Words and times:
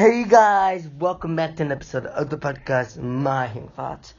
Hey 0.00 0.24
guys, 0.24 0.88
welcome 0.88 1.36
back 1.36 1.56
to 1.56 1.62
an 1.62 1.72
episode 1.72 2.06
of 2.06 2.30
the 2.30 2.38
podcast 2.38 2.96
My 2.96 3.48
Thoughts. 3.48 4.14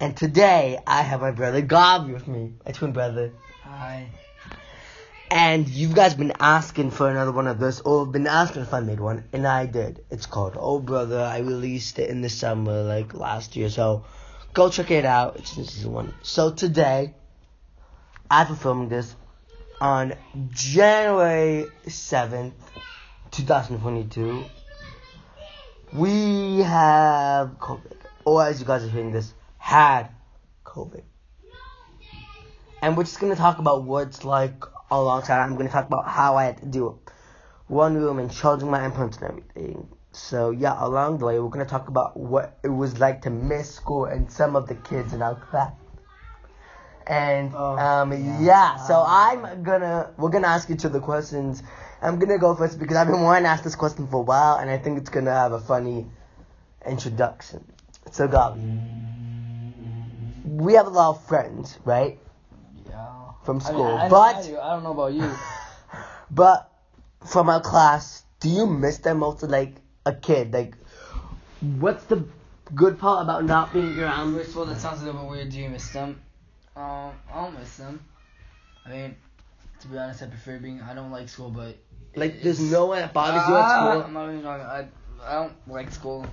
And 0.00 0.16
today 0.16 0.78
I 0.86 1.02
have 1.02 1.20
my 1.20 1.32
brother 1.32 1.60
Gabi 1.60 2.14
with 2.14 2.26
me, 2.26 2.54
my 2.64 2.72
twin 2.72 2.92
brother. 2.92 3.30
Hi. 3.62 4.08
And 5.30 5.68
you 5.68 5.88
guys 5.88 6.14
been 6.14 6.32
asking 6.40 6.92
for 6.92 7.10
another 7.10 7.30
one 7.30 7.46
of 7.46 7.58
this, 7.58 7.80
or 7.80 8.06
been 8.06 8.26
asking 8.26 8.62
if 8.62 8.72
I 8.72 8.80
made 8.80 9.00
one, 9.00 9.24
and 9.34 9.46
I 9.46 9.66
did. 9.66 10.02
It's 10.10 10.24
called 10.24 10.56
Oh 10.58 10.78
Brother. 10.78 11.20
I 11.20 11.40
released 11.40 11.98
it 11.98 12.08
in 12.08 12.22
the 12.22 12.30
summer, 12.30 12.82
like 12.82 13.12
last 13.12 13.54
year, 13.54 13.68
so 13.68 14.06
go 14.54 14.70
check 14.70 14.90
it 14.90 15.04
out. 15.04 15.36
It's 15.36 15.54
this 15.54 15.76
is 15.76 15.86
one. 15.86 16.14
So 16.22 16.52
today, 16.52 17.14
after 18.30 18.54
filming 18.54 18.88
this 18.88 19.14
on 19.78 20.14
January 20.48 21.66
seventh, 21.86 22.54
two 23.30 23.42
thousand 23.42 23.78
twenty-two, 23.80 24.46
we 25.92 26.60
have 26.60 27.58
COVID, 27.58 27.92
or 28.24 28.46
as 28.46 28.58
you 28.60 28.66
guys 28.66 28.82
are 28.82 28.88
hearing 28.88 29.12
this, 29.12 29.34
had 29.58 30.08
COVID. 30.64 31.02
And 32.80 32.96
we're 32.96 33.04
just 33.04 33.20
gonna 33.20 33.36
talk 33.36 33.58
about 33.58 33.84
what 33.84 34.08
it's 34.08 34.24
like 34.24 34.64
alongside. 34.90 35.42
I'm 35.42 35.56
gonna 35.56 35.68
talk 35.68 35.86
about 35.86 36.08
how 36.08 36.36
I 36.36 36.44
had 36.44 36.58
to 36.58 36.66
do 36.66 36.88
it. 36.88 37.12
One 37.68 37.94
room 37.94 38.18
and 38.18 38.32
charging 38.32 38.70
my 38.70 38.84
implants 38.84 39.18
and 39.18 39.28
everything. 39.28 39.86
So 40.12 40.50
yeah, 40.50 40.76
along 40.78 41.18
the 41.18 41.26
way 41.26 41.38
we're 41.38 41.50
gonna 41.50 41.66
talk 41.66 41.88
about 41.88 42.16
what 42.16 42.58
it 42.62 42.68
was 42.68 42.98
like 42.98 43.22
to 43.22 43.30
miss 43.30 43.74
school 43.74 44.06
and 44.06 44.30
some 44.30 44.56
of 44.56 44.68
the 44.68 44.74
kids 44.76 45.12
in 45.12 45.20
our 45.20 45.34
class. 45.34 45.72
And 47.06 47.52
Oh, 47.54 47.76
um 47.76 48.12
yeah. 48.12 48.40
yeah, 48.40 48.76
so 48.76 49.04
I'm 49.06 49.62
gonna 49.62 50.10
we're 50.16 50.30
gonna 50.30 50.46
ask 50.48 50.70
each 50.70 50.84
other 50.84 51.00
questions. 51.00 51.62
I'm 52.00 52.18
gonna 52.18 52.38
go 52.38 52.54
first 52.54 52.78
because 52.78 52.96
I've 52.96 53.06
been 53.08 53.22
wanting 53.22 53.44
to 53.44 53.48
ask 53.50 53.64
this 53.64 53.76
question 53.76 54.06
for 54.06 54.18
a 54.18 54.22
while 54.22 54.56
and 54.56 54.70
I 54.70 54.78
think 54.78 54.98
it's 54.98 55.10
gonna 55.10 55.32
have 55.32 55.52
a 55.52 55.60
funny 55.60 56.06
introduction. 56.86 57.64
So 58.10 58.28
Gabi, 58.28 58.60
we 60.44 60.74
have 60.74 60.86
a 60.86 60.90
lot 60.90 61.10
of 61.10 61.24
friends, 61.26 61.78
right? 61.84 62.18
Yeah. 62.88 63.06
From 63.44 63.58
I 63.58 63.60
school. 63.60 63.84
mean, 63.84 63.98
I, 63.98 64.06
I, 64.06 64.08
but 64.08 64.36
I, 64.36 64.42
do. 64.42 64.58
I 64.58 64.74
don't 64.74 64.82
know 64.84 64.92
about 64.92 65.12
you. 65.12 65.30
but 66.30 66.70
from 67.26 67.48
our 67.48 67.60
class, 67.60 68.24
do 68.40 68.48
you 68.48 68.66
miss 68.66 68.98
them 68.98 69.18
most 69.18 69.42
like 69.42 69.74
a 70.06 70.12
kid? 70.12 70.52
Like 70.52 70.76
what's 71.78 72.04
the 72.04 72.24
good 72.74 72.98
part 72.98 73.22
about 73.22 73.44
not 73.44 73.72
being 73.72 73.98
around? 73.98 74.34
First 74.34 74.50
of 74.50 74.58
all, 74.58 74.64
that 74.66 74.80
sounds 74.80 75.02
a 75.02 75.06
little 75.06 75.22
bit 75.22 75.30
weird. 75.30 75.50
Do 75.50 75.60
you 75.60 75.68
miss 75.68 75.90
them? 75.90 76.20
Um, 76.76 77.12
I 77.32 77.42
don't 77.44 77.58
miss 77.58 77.76
them. 77.76 78.00
I 78.86 78.90
mean, 78.90 79.16
to 79.80 79.88
be 79.88 79.98
honest, 79.98 80.22
I 80.22 80.26
prefer 80.26 80.58
being. 80.58 80.80
I 80.80 80.94
don't 80.94 81.10
like 81.10 81.28
school, 81.28 81.50
but 81.50 81.76
Like 82.16 82.42
there's 82.42 82.60
no 82.60 82.86
one 82.86 83.00
that 83.00 83.12
bothers 83.12 83.46
you 83.48 83.54
at 83.56 83.68
school. 83.76 84.02
I'm 84.02 84.12
not 84.12 84.28
even 84.30 84.42
talking. 84.42 84.66
I 84.66 84.88
I 85.24 85.34
don't 85.34 85.52
like 85.68 85.92
school, 85.92 86.26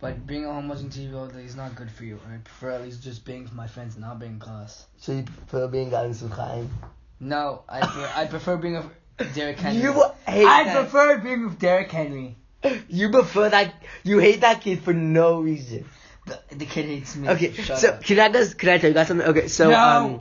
but 0.00 0.26
being 0.26 0.44
at 0.44 0.50
home 0.50 0.68
watching 0.68 0.88
TV 0.90 1.14
all 1.14 1.26
day 1.26 1.44
is 1.44 1.56
not 1.56 1.74
good 1.74 1.90
for 1.90 2.04
you. 2.04 2.18
I 2.32 2.36
prefer 2.38 2.70
at 2.70 2.82
least 2.82 3.02
just 3.02 3.24
being 3.24 3.42
with 3.42 3.52
my 3.52 3.66
friends 3.66 3.94
and 3.96 4.04
not 4.04 4.18
being 4.18 4.32
in 4.32 4.38
class. 4.38 4.86
So 4.98 5.12
you 5.12 5.22
prefer 5.24 5.66
being 5.68 5.92
out 5.94 6.06
in 6.06 6.14
some. 6.14 6.70
No, 7.18 7.62
I 7.68 7.80
prefer, 7.80 8.10
I 8.14 8.26
prefer 8.26 8.56
being 8.56 8.74
with 9.18 9.34
Derek 9.34 9.58
Henry. 9.60 9.82
You 9.82 9.92
hate 10.26 10.46
I 10.46 10.64
that. 10.64 10.74
prefer 10.88 11.18
being 11.18 11.44
with 11.46 11.58
Derrick 11.58 11.90
Henry. 11.90 12.36
You 12.88 13.08
prefer 13.10 13.48
that 13.48 13.74
you 14.04 14.18
hate 14.18 14.42
that 14.42 14.60
kid 14.60 14.82
for 14.82 14.92
no 14.92 15.40
reason. 15.40 15.86
The, 16.30 16.56
the 16.56 16.64
kid 16.66 16.84
hates 16.86 17.16
me. 17.16 17.28
Okay, 17.28 17.52
Shut 17.52 17.78
so 17.78 17.88
up. 17.90 18.02
can 18.02 18.18
I 18.20 18.28
just 18.30 18.58
can 18.58 18.68
I 18.70 18.78
tell 18.78 18.90
you 18.90 18.94
guys 18.94 19.08
something? 19.08 19.26
Okay, 19.26 19.48
so 19.48 19.70
No. 19.70 19.78
um 19.78 20.18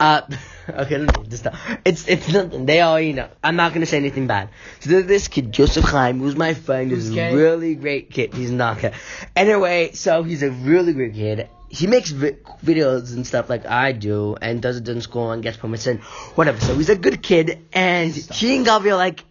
uh 0.00 0.22
okay, 0.68 0.98
let 0.98 1.16
me 1.18 1.24
just 1.28 1.42
stop. 1.44 1.54
It's 1.84 2.08
it's 2.08 2.28
nothing. 2.32 2.66
They 2.66 2.80
already 2.82 3.12
know. 3.12 3.28
I'm 3.42 3.56
not 3.56 3.72
gonna 3.72 3.86
say 3.86 3.96
anything 3.98 4.26
bad. 4.26 4.48
So 4.80 5.02
this 5.02 5.28
kid, 5.28 5.52
Joseph 5.52 5.84
Chaim, 5.84 6.18
who's 6.18 6.36
my 6.36 6.54
friend, 6.54 6.90
Who's 6.90 7.08
who's 7.08 7.16
a 7.16 7.34
really 7.34 7.74
great 7.74 8.10
kid. 8.10 8.34
He's 8.34 8.50
not 8.50 8.80
gay. 8.80 8.92
Anyway, 9.36 9.92
so 9.92 10.22
he's 10.22 10.42
a 10.42 10.50
really 10.50 10.92
great 10.92 11.14
kid. 11.14 11.48
He 11.68 11.86
makes 11.86 12.10
vi- 12.10 12.36
videos 12.62 13.14
and 13.14 13.26
stuff 13.26 13.48
like 13.48 13.64
I 13.66 13.92
do, 13.92 14.36
and 14.42 14.60
does 14.60 14.76
it 14.76 14.88
in 14.88 15.00
school 15.00 15.30
and 15.30 15.42
gets 15.42 15.56
permission, 15.56 15.98
whatever. 16.34 16.60
So 16.60 16.74
he's 16.74 16.90
a 16.90 16.96
good 16.96 17.22
kid, 17.22 17.60
and 17.72 18.12
he 18.14 18.56
and 18.56 18.66
Gabi 18.66 18.92
are 18.92 18.96
like 18.96 19.24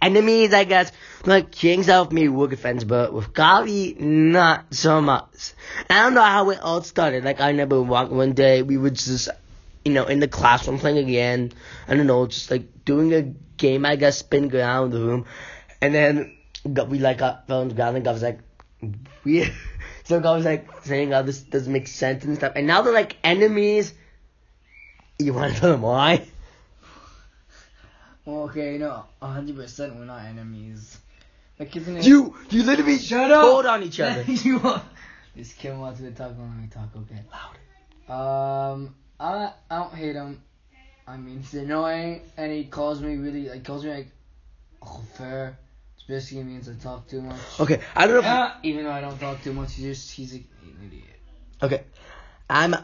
enemies, 0.00 0.52
I 0.52 0.64
guess. 0.64 0.92
Like, 1.24 1.54
he 1.54 1.74
helped 1.82 2.12
me, 2.12 2.28
we're 2.28 2.54
friends, 2.56 2.84
but 2.84 3.12
with 3.12 3.32
Gabi, 3.32 3.98
not 3.98 4.72
so 4.74 5.00
much. 5.00 5.52
I 5.90 6.02
don't 6.02 6.14
know 6.14 6.22
how 6.22 6.50
it 6.50 6.60
all 6.60 6.82
started. 6.82 7.24
Like, 7.24 7.40
I 7.40 7.48
remember 7.48 7.82
one, 7.82 8.32
day, 8.32 8.62
we 8.62 8.76
were 8.76 8.90
just, 8.90 9.28
you 9.84 9.92
know, 9.92 10.06
in 10.06 10.20
the 10.20 10.28
classroom 10.28 10.78
playing 10.78 10.98
again. 10.98 11.52
I 11.88 11.94
don't 11.94 12.06
know, 12.06 12.26
just 12.26 12.50
like 12.50 12.84
doing 12.84 13.12
a 13.12 13.22
game, 13.22 13.84
I 13.84 13.96
guess, 13.96 14.18
spinning 14.18 14.54
around 14.54 14.90
the 14.90 15.00
room. 15.00 15.26
And 15.80 15.94
then 15.94 16.36
we 16.64 16.98
like 16.98 17.18
got 17.18 17.46
fell 17.46 17.60
on 17.60 17.68
the 17.68 17.74
ground 17.74 17.96
and 17.96 18.04
God 18.04 18.12
was 18.12 18.22
like, 18.22 18.40
weird. 19.24 19.52
So 20.04 20.20
God 20.20 20.36
was 20.36 20.44
like 20.44 20.68
saying, 20.84 21.12
oh, 21.12 21.24
this 21.24 21.42
doesn't 21.42 21.72
make 21.72 21.88
sense 21.88 22.24
and 22.24 22.36
stuff. 22.36 22.52
And 22.54 22.68
now 22.68 22.82
they're 22.82 22.92
like 22.92 23.16
enemies. 23.24 23.92
You 25.18 25.34
want 25.34 25.56
to 25.56 25.60
them 25.62 25.82
why? 25.82 26.28
Okay, 28.26 28.76
no, 28.78 29.04
hundred 29.22 29.56
percent 29.56 29.94
we're 29.94 30.04
not 30.04 30.24
enemies. 30.24 30.98
Like, 31.58 31.74
isn't 31.76 31.98
it? 31.98 32.06
You, 32.06 32.34
you 32.50 32.64
literally 32.64 32.98
Shut 32.98 33.30
up. 33.30 33.42
Hold 33.42 33.66
on 33.66 33.82
each 33.82 34.00
other. 34.00 34.22
you 34.26 34.60
are. 34.60 34.82
This 35.34 35.52
kid 35.52 35.76
wants 35.76 36.00
to 36.00 36.10
talk. 36.10 36.30
And 36.30 36.40
let 36.40 36.60
me 36.60 36.68
talk. 36.68 36.88
Okay. 36.96 37.22
Loud. 38.08 38.72
Um, 38.72 38.94
I 39.20 39.52
I 39.70 39.78
don't 39.78 39.94
hate 39.94 40.16
him. 40.16 40.42
I 41.06 41.16
mean, 41.16 41.38
he's 41.40 41.54
annoying, 41.54 42.22
and 42.36 42.52
he 42.52 42.64
calls 42.64 43.00
me 43.00 43.16
really 43.16 43.48
like 43.48 43.64
calls 43.64 43.84
me 43.84 43.90
like, 43.90 44.08
oh, 44.82 45.00
fair. 45.16 45.56
Which 45.96 46.06
basically 46.08 46.44
means 46.44 46.68
I 46.68 46.74
talk 46.74 47.08
too 47.08 47.22
much. 47.22 47.38
Okay, 47.60 47.80
I 47.94 48.06
don't 48.06 48.22
know 48.22 48.52
if 48.58 48.64
even 48.64 48.84
though 48.84 48.90
I 48.90 49.00
don't 49.00 49.18
talk 49.18 49.42
too 49.42 49.52
much, 49.52 49.74
he's 49.74 49.84
just 49.84 50.10
he's 50.10 50.34
a, 50.34 50.38
an 50.38 50.76
idiot. 50.84 51.04
Okay. 51.62 51.84
I'm 52.50 52.74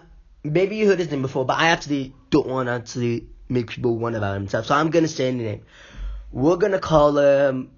maybe 0.45 0.77
you 0.77 0.87
heard 0.87 0.99
his 0.99 1.11
name 1.11 1.23
before, 1.23 1.45
but 1.45 1.59
I 1.59 1.69
actually 1.69 2.15
don't 2.31 2.47
want 2.47 2.69
to 2.69 2.73
actually 2.73 3.27
make 3.53 3.69
people 3.69 3.97
wonder 3.97 4.19
about 4.19 4.35
himself. 4.35 4.67
So 4.67 4.75
I'm 4.75 4.91
gonna 4.91 5.09
say 5.09 5.31
the 5.31 5.37
name. 5.37 5.63
We're 6.31 6.57
gonna 6.57 6.79
call 6.79 7.19
him. 7.19 7.71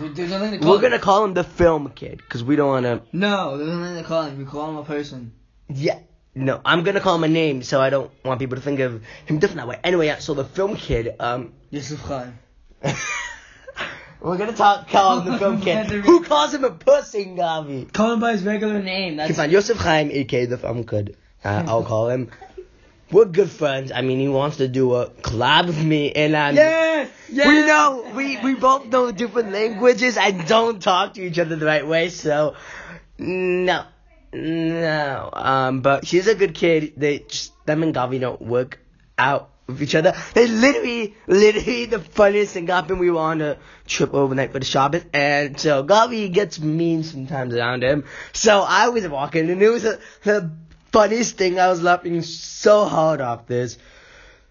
There's 0.00 0.30
nothing 0.30 0.52
to 0.52 0.58
call 0.58 0.70
We're 0.70 0.76
him. 0.76 0.82
gonna 0.82 0.98
call 0.98 1.24
him 1.24 1.34
the 1.34 1.44
film 1.44 1.90
kid 1.90 2.18
because 2.18 2.42
we 2.42 2.56
don't 2.56 2.68
want 2.68 2.84
to. 2.84 3.02
No, 3.16 3.56
there's 3.58 3.70
nothing 3.70 4.02
to 4.02 4.08
call 4.08 4.22
him. 4.24 4.38
We 4.38 4.44
call 4.44 4.70
him 4.70 4.76
a 4.76 4.84
person. 4.84 5.32
Yeah. 5.68 5.98
No, 6.36 6.60
I'm 6.64 6.82
gonna 6.82 7.00
call 7.00 7.14
him 7.14 7.24
a 7.24 7.28
name, 7.28 7.62
so 7.62 7.80
I 7.80 7.90
don't 7.90 8.10
want 8.24 8.40
people 8.40 8.56
to 8.56 8.62
think 8.62 8.80
of 8.80 9.04
him 9.26 9.38
different 9.38 9.58
that 9.58 9.68
way. 9.68 9.78
Anyway, 9.84 10.06
yeah, 10.06 10.18
so 10.18 10.34
the 10.34 10.44
film 10.44 10.76
kid, 10.76 11.14
um, 11.20 11.52
Yosef 11.70 12.00
Chaim. 12.00 12.36
we're 14.20 14.36
gonna 14.36 14.52
talk 14.52 14.88
call 14.88 15.20
him 15.20 15.32
the 15.32 15.38
film 15.38 15.60
kid. 15.60 15.86
Who 16.04 16.24
calls 16.24 16.52
him 16.52 16.64
a 16.64 16.70
pussy, 16.70 17.26
Gavi? 17.26 17.92
Call 17.92 18.14
him 18.14 18.20
by 18.20 18.32
his 18.32 18.42
regular 18.42 18.82
name. 18.82 19.16
That's 19.16 19.36
fine. 19.36 19.50
Yosef 19.50 19.76
Chaim, 19.76 20.10
aka 20.10 20.46
the 20.46 20.58
film 20.58 20.84
kid. 20.84 21.16
Uh, 21.44 21.64
I'll 21.68 21.84
call 21.84 22.08
him. 22.08 22.30
We're 23.14 23.26
good 23.26 23.48
friends. 23.48 23.92
I 23.92 24.00
mean, 24.00 24.18
he 24.18 24.26
wants 24.26 24.56
to 24.56 24.66
do 24.66 24.94
a 24.94 25.08
collab 25.08 25.68
with 25.68 25.80
me, 25.80 26.10
and 26.10 26.36
I'm. 26.36 26.56
Yes! 26.56 27.08
Yes! 27.30 27.46
We 27.46 27.64
know 27.64 28.12
we 28.12 28.38
we 28.38 28.54
both 28.56 28.86
know 28.86 29.12
different 29.12 29.52
languages 29.52 30.16
and 30.16 30.44
don't 30.48 30.82
talk 30.82 31.14
to 31.14 31.22
each 31.22 31.38
other 31.38 31.54
the 31.54 31.64
right 31.64 31.86
way, 31.86 32.08
so 32.08 32.56
no, 33.16 33.84
no. 34.32 35.30
Um, 35.32 35.80
but 35.80 36.08
she's 36.08 36.26
a 36.26 36.34
good 36.34 36.56
kid. 36.56 36.94
They 36.96 37.20
just 37.20 37.52
them 37.66 37.84
and 37.84 37.94
Gavi 37.94 38.18
don't 38.18 38.42
work 38.42 38.80
out 39.16 39.48
with 39.66 39.80
each 39.80 39.94
other. 39.94 40.14
They 40.34 40.46
literally, 40.46 41.14
literally 41.26 41.86
the 41.86 42.00
funniest 42.00 42.54
thing 42.54 42.66
happened. 42.66 42.98
We 42.98 43.10
were 43.10 43.20
on 43.20 43.40
a 43.40 43.58
trip 43.86 44.12
overnight 44.12 44.52
for 44.52 44.58
the 44.58 44.64
Shabbos, 44.64 45.04
and 45.12 45.58
so 45.58 45.84
Gavi 45.84 46.32
gets 46.32 46.58
mean 46.58 47.04
sometimes 47.04 47.54
around 47.54 47.84
him. 47.84 48.04
So 48.32 48.62
I 48.66 48.88
was 48.88 49.06
walking, 49.08 49.48
and 49.50 49.62
it 49.62 49.68
was 49.68 49.84
a, 49.84 49.98
the 50.24 50.50
funniest 50.94 51.36
thing. 51.36 51.58
I 51.58 51.68
was 51.68 51.82
laughing 51.82 52.22
so 52.22 52.84
hard 52.84 53.20
off 53.20 53.46
this. 53.48 53.78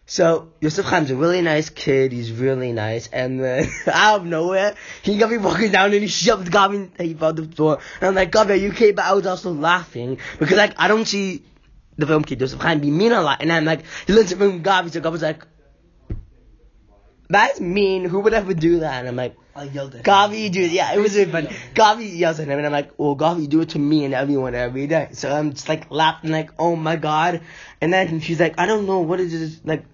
So 0.06 0.52
Yosef 0.60 0.86
Chaim's 0.90 1.10
a 1.10 1.16
really 1.16 1.42
nice 1.42 1.70
kid. 1.70 2.12
He's 2.12 2.34
really 2.34 2.74
nice, 2.74 3.08
and 3.08 3.42
then 3.42 3.70
out 3.88 4.20
of 4.20 4.26
nowhere, 4.26 4.76
he 5.02 5.18
got 5.18 5.32
me 5.32 5.38
walking 5.38 5.72
down 5.72 5.94
and 5.94 6.02
he 6.02 6.08
shoved 6.08 6.52
Gavin. 6.52 6.92
He 7.00 7.14
fell 7.14 7.32
the 7.32 7.44
door. 7.44 7.80
and 8.02 8.10
I'm 8.10 8.16
like, 8.16 8.34
Gavin, 8.34 8.62
you 8.62 8.72
okay? 8.72 8.92
But 8.92 9.06
I 9.06 9.14
was 9.14 9.26
also 9.26 9.54
laughing 9.54 10.20
because 10.38 10.58
like 10.58 10.74
I 10.78 10.90
don't 10.90 11.06
see 11.06 11.44
the 11.98 12.06
film 12.06 12.26
kid 12.26 12.42
Yosef 12.42 12.60
Chaim 12.60 12.82
be 12.82 12.92
mean 12.92 13.14
a 13.14 13.22
lot, 13.22 13.42
and 13.42 13.50
I'm 13.50 13.64
like, 13.64 13.86
he 14.06 14.14
learns 14.14 14.34
it 14.34 14.38
from 14.38 14.62
Gavin. 14.62 14.92
So 14.92 15.00
Gavin's 15.00 15.24
like, 15.24 15.46
that's 17.34 17.60
mean. 17.60 18.06
Who 18.06 18.20
would 18.22 18.34
ever 18.34 18.54
do 18.54 18.80
that? 18.80 19.00
And 19.00 19.08
I'm 19.08 19.16
like. 19.16 19.36
I 19.56 19.66
yelled 19.66 19.94
at 19.94 20.04
Gavi, 20.04 20.52
dude, 20.52 20.72
yeah, 20.72 20.96
it 20.96 21.00
was 21.00 21.16
really 21.16 21.32
fun. 21.32 21.46
Gavi 21.76 22.18
yells 22.18 22.40
at 22.40 22.48
him, 22.48 22.58
and 22.58 22.66
I'm 22.66 22.72
like, 22.72 22.92
well, 22.98 23.16
Gavi, 23.16 23.48
do 23.48 23.62
it 23.62 23.70
to 23.70 23.80
me 23.80 24.04
and 24.04 24.14
everyone 24.16 24.56
every 24.56 24.88
day. 24.88 25.10
So 25.12 25.32
I'm 25.32 25.54
just 25.54 25.70
like 25.70 25.92
laughing, 25.92 26.32
like, 26.32 26.50
oh 26.58 26.76
my 26.76 26.96
god. 26.96 27.42
And 27.80 27.94
then 27.94 28.20
she's 28.20 28.40
like, 28.40 28.56
I 28.58 28.66
don't 28.66 28.88
know, 28.88 29.02
what 29.02 29.20
is 29.20 29.32
this? 29.32 29.62
Like, 29.64 29.86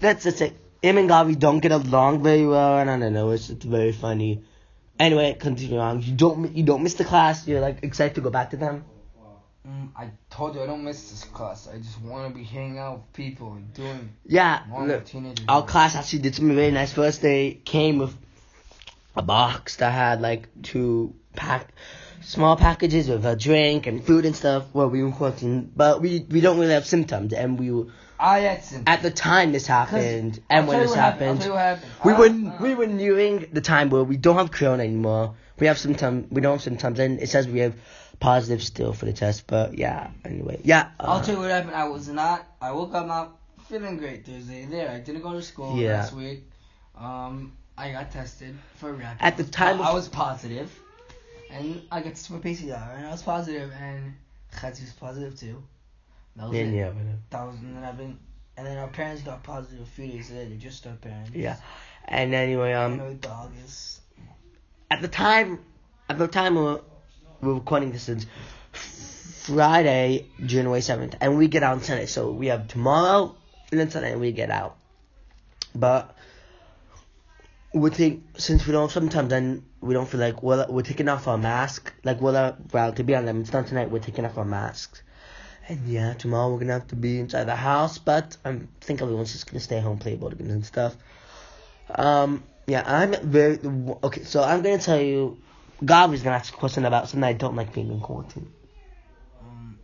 that's 0.00 0.24
just 0.24 0.40
it. 0.40 0.56
Him 0.82 0.98
and 0.98 1.08
Gavi 1.08 1.38
don't 1.38 1.60
get 1.60 1.70
along 1.70 2.24
very 2.24 2.44
well, 2.44 2.78
and 2.78 2.90
I 2.90 2.98
don't 2.98 3.12
know, 3.12 3.30
it's, 3.30 3.48
it's 3.48 3.64
very 3.64 3.92
funny. 3.92 4.42
Anyway, 4.98 5.36
continue 5.38 5.78
on. 5.78 6.02
You 6.02 6.14
don't, 6.14 6.56
you 6.56 6.64
don't 6.64 6.82
miss 6.82 6.94
the 6.94 7.04
class. 7.04 7.46
You're 7.46 7.60
like 7.60 7.78
excited 7.82 8.16
to 8.16 8.22
go 8.22 8.30
back 8.30 8.50
to 8.50 8.56
them. 8.56 8.84
Mm, 9.66 9.88
I 9.96 10.10
told 10.28 10.54
you 10.54 10.62
I 10.62 10.66
don't 10.66 10.84
miss 10.84 11.10
this 11.10 11.24
class. 11.24 11.66
I 11.72 11.78
just 11.78 11.98
want 12.02 12.28
to 12.28 12.38
be 12.38 12.44
hanging 12.44 12.78
out 12.78 12.98
with 12.98 13.12
people 13.14 13.54
and 13.54 13.72
doing 13.72 14.10
Yeah, 14.26 14.62
look, 14.78 15.04
our 15.48 15.64
class 15.64 15.96
actually 15.96 16.18
did 16.18 16.34
something 16.34 16.54
very 16.54 16.70
nice 16.70 16.92
First. 16.92 17.22
They 17.22 17.60
came 17.64 17.96
with 17.98 18.14
a 19.16 19.22
box 19.22 19.76
that 19.76 19.90
had 19.90 20.20
like 20.20 20.48
two 20.62 21.14
pack 21.34 21.72
small 22.20 22.56
packages 22.56 23.08
with 23.08 23.24
a 23.24 23.36
drink 23.36 23.86
and 23.86 24.04
food 24.04 24.26
and 24.26 24.36
stuff 24.36 24.64
while 24.72 24.88
we 24.88 25.02
were 25.02 25.12
quarantined. 25.12 25.72
But 25.74 26.02
we 26.02 26.26
we 26.30 26.42
don't 26.42 26.58
really 26.58 26.74
have 26.74 26.86
symptoms, 26.86 27.32
and 27.32 27.58
we 27.58 27.70
were, 27.70 27.86
I 28.18 28.40
had 28.40 28.64
symptoms. 28.64 28.84
at 28.86 29.02
the 29.02 29.10
time 29.10 29.52
this 29.52 29.66
happened, 29.66 30.40
and 30.50 30.68
when 30.68 30.80
this 30.80 30.94
happened. 30.94 31.20
Happened. 31.20 31.40
tell 31.40 31.48
you 31.48 31.54
what 31.54 31.62
happened. 31.62 31.90
We 32.04 32.12
Uh, 32.12 32.18
were 32.18 32.50
uh, 32.50 32.62
we 32.62 32.74
were 32.74 32.86
nearing 32.86 33.46
the 33.52 33.62
time 33.62 33.88
where 33.88 34.04
we 34.04 34.18
don't 34.18 34.36
have 34.36 34.50
corona 34.50 34.82
anymore. 34.82 35.36
We 35.58 35.68
have 35.68 35.78
symptoms. 35.78 36.26
We 36.30 36.40
don't 36.40 36.54
have 36.54 36.62
symptoms, 36.62 36.98
and 36.98 37.20
it 37.20 37.28
says 37.28 37.46
we 37.46 37.60
have 37.60 37.74
positive 38.20 38.62
still 38.62 38.92
for 38.92 39.04
the 39.06 39.12
test. 39.12 39.46
But 39.46 39.76
yeah, 39.78 40.10
anyway, 40.24 40.60
yeah. 40.64 40.90
I'll 41.00 41.18
uh, 41.18 41.22
tell 41.22 41.34
you 41.36 41.40
what 41.40 41.50
happened. 41.50 41.74
I 41.74 41.88
was 41.88 42.08
not. 42.08 42.46
I 42.60 42.72
woke 42.72 42.94
up 42.94 43.06
not 43.06 43.36
feeling 43.68 43.96
great 43.96 44.26
Thursday. 44.26 44.64
There, 44.66 44.90
I 44.90 45.00
didn't 45.00 45.22
go 45.22 45.32
to 45.32 45.42
school 45.42 45.76
Yeah. 45.78 45.98
last 45.98 46.12
week. 46.12 46.44
Um, 46.96 47.52
I 47.76 47.90
got 47.92 48.10
tested 48.12 48.56
for 48.76 48.92
rapid. 48.92 49.22
At 49.24 49.36
the 49.36 49.44
time 49.44 49.80
I 49.82 49.88
of- 49.88 49.94
was 49.94 50.08
positive, 50.08 50.70
and 51.50 51.82
I 51.90 52.00
got 52.00 52.10
tested 52.10 52.36
for 52.36 52.46
PCR, 52.48 52.96
and 52.96 53.06
I 53.06 53.10
was 53.10 53.22
positive, 53.22 53.72
and 53.80 54.14
Chetzi 54.54 54.82
was 54.82 54.92
positive 54.92 55.38
too. 55.38 55.62
That 56.36 56.48
was 56.48 56.56
yeah, 56.58 56.64
it. 56.64 56.74
yeah. 56.74 56.90
That 57.30 57.44
was, 57.46 57.56
and 57.56 57.76
then 57.76 57.84
I've 57.84 57.96
been, 57.96 58.18
and 58.56 58.66
then 58.66 58.78
our 58.78 58.88
parents 58.88 59.22
got 59.22 59.42
positive 59.42 59.80
a 59.80 59.86
few 59.86 60.06
days 60.08 60.30
later, 60.30 60.54
just 60.56 60.86
our 60.86 60.94
parents. 60.94 61.30
Yeah. 61.34 61.56
And 62.06 62.34
anyway, 62.34 62.72
um, 62.74 62.98
know 62.98 63.08
the 63.08 63.14
dog 63.14 63.50
is. 63.64 64.00
at 64.90 65.00
the 65.00 65.08
time, 65.08 65.58
at 66.08 66.18
the 66.18 66.28
time 66.28 66.54
we 66.56 66.76
were, 67.44 67.48
we 67.48 67.52
were 67.52 67.60
recording 67.60 67.92
this 67.92 68.08
is 68.08 68.26
Friday, 68.72 70.26
January 70.44 70.80
seventh, 70.80 71.16
and 71.20 71.36
we 71.38 71.48
get 71.48 71.62
out 71.62 71.74
on 71.74 71.82
Sunday. 71.82 72.06
So 72.06 72.30
we 72.30 72.46
have 72.48 72.68
tomorrow 72.68 73.34
and 73.70 73.80
then 73.80 73.90
Sunday, 73.90 74.12
and 74.12 74.20
we 74.20 74.32
get 74.32 74.50
out. 74.50 74.76
But 75.74 76.16
we 77.74 77.90
think 77.90 78.24
since 78.38 78.66
we 78.66 78.72
don't 78.72 78.90
sometimes 78.90 79.28
then 79.30 79.64
we 79.80 79.94
don't 79.94 80.08
feel 80.08 80.20
like 80.20 80.42
well 80.42 80.64
we're 80.68 80.82
taking 80.82 81.08
off 81.08 81.26
our 81.26 81.36
mask 81.36 81.92
like 82.04 82.20
well 82.20 82.56
well 82.72 82.92
to 82.92 83.02
be 83.02 83.16
honest 83.16 83.40
it's 83.40 83.52
not 83.52 83.66
tonight 83.66 83.90
we're 83.90 83.98
taking 83.98 84.24
off 84.24 84.38
our 84.38 84.44
masks. 84.44 85.02
And 85.66 85.88
yeah, 85.88 86.12
tomorrow 86.12 86.52
we're 86.52 86.60
gonna 86.60 86.74
have 86.74 86.88
to 86.88 86.96
be 86.96 87.18
inside 87.18 87.44
the 87.44 87.56
house, 87.56 87.98
but 87.98 88.36
I 88.44 88.60
think 88.80 89.00
everyone's 89.00 89.32
just 89.32 89.46
gonna 89.46 89.60
stay 89.60 89.80
home, 89.80 89.98
play 89.98 90.14
board 90.14 90.36
games 90.38 90.52
and 90.52 90.64
stuff. 90.64 90.94
Um, 91.94 92.44
yeah, 92.66 92.82
I'm 92.86 93.14
very 93.30 93.58
okay. 94.02 94.24
So 94.24 94.42
I'm 94.42 94.62
gonna 94.62 94.78
tell 94.78 95.00
you, 95.00 95.38
Gabri's 95.84 96.22
gonna 96.22 96.36
ask 96.36 96.52
a 96.52 96.56
question 96.56 96.84
about 96.84 97.08
something 97.08 97.24
I 97.24 97.32
don't 97.32 97.56
like 97.56 97.72
being 97.72 97.90
in 97.90 98.00
quarantine. 98.00 98.52
Um, 99.40 99.78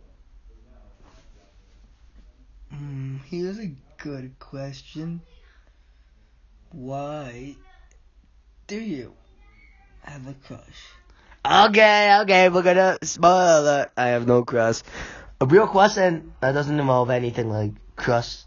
mm, 2.73 3.19
here's 3.25 3.59
a 3.59 3.71
good 3.97 4.37
question. 4.39 5.21
Why 6.71 7.55
do 8.67 8.79
you 8.79 9.13
have 10.03 10.27
a 10.27 10.33
crush? 10.33 10.61
Okay, 11.45 12.19
okay, 12.21 12.49
we're 12.49 12.61
gonna 12.61 12.97
spoil 13.03 13.61
alert. 13.61 13.91
I 13.97 14.07
have 14.07 14.27
no 14.27 14.43
crush. 14.43 14.81
A 15.41 15.45
real 15.45 15.67
question 15.67 16.33
that 16.39 16.51
doesn't 16.53 16.79
involve 16.79 17.09
anything 17.09 17.49
like 17.49 17.71
crush. 17.95 18.43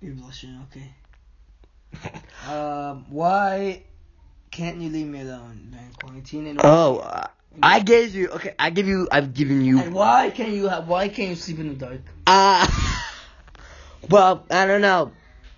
You're 0.00 0.14
blushing, 0.14 0.64
okay. 0.68 0.92
um, 2.50 3.06
why 3.08 3.82
can't 4.52 4.80
you 4.80 4.88
leave 4.90 5.06
me 5.06 5.22
alone 5.22 5.68
during 5.72 5.90
quarantine? 6.00 6.46
And 6.46 6.60
Oh, 6.62 6.98
uh, 6.98 7.26
I 7.62 7.80
gave 7.80 8.14
you. 8.14 8.28
Okay, 8.28 8.54
I 8.58 8.70
give 8.70 8.86
you. 8.86 9.08
I've 9.10 9.34
given 9.34 9.64
you. 9.64 9.80
and 9.80 9.92
why 9.94 10.30
can't 10.30 10.52
you 10.52 10.68
have? 10.68 10.86
Why 10.86 11.08
can't 11.08 11.30
you 11.30 11.34
sleep 11.36 11.58
in 11.58 11.68
the 11.70 11.74
dark? 11.74 12.00
Uh, 12.26 12.66
well, 14.10 14.46
I 14.50 14.66
don't 14.66 14.80
know. 14.80 15.12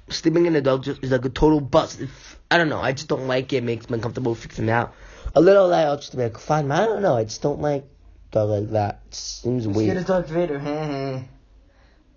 Sleeping 0.08 0.46
in 0.46 0.52
the 0.52 0.60
dark 0.60 0.82
just 0.82 1.02
is 1.02 1.10
like 1.10 1.24
a 1.24 1.28
total 1.30 1.60
bust. 1.60 2.00
If, 2.00 2.38
I 2.50 2.58
don't 2.58 2.68
know. 2.68 2.80
I 2.80 2.92
just 2.92 3.08
don't 3.08 3.26
like 3.26 3.52
it. 3.52 3.56
it 3.58 3.64
makes 3.64 3.90
me 3.90 3.96
uncomfortable. 3.96 4.34
Freaks 4.34 4.58
me 4.58 4.70
out. 4.70 4.94
A 5.34 5.40
little 5.40 5.68
light, 5.68 5.84
I'll 5.84 5.96
just 5.96 6.14
be 6.16 6.22
like, 6.22 6.38
fine. 6.38 6.68
But 6.68 6.80
I 6.82 6.86
don't 6.86 7.02
know. 7.02 7.16
I 7.16 7.24
just 7.24 7.42
don't 7.42 7.60
like 7.60 7.84
dark 8.30 8.48
like 8.48 8.70
that. 8.70 9.00
It 9.08 9.14
seems 9.14 9.64
You're 9.64 9.74
weird. 9.74 9.96
the 9.96 10.04
Dark 10.04 10.28
Vader. 10.28 10.58